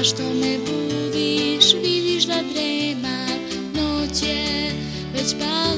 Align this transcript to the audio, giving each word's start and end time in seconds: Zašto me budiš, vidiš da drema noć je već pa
Zašto 0.00 0.22
me 0.22 0.58
budiš, 0.58 1.64
vidiš 1.82 2.24
da 2.24 2.34
drema 2.52 3.26
noć 3.74 4.22
je 4.22 4.72
već 5.14 5.34
pa 5.40 5.69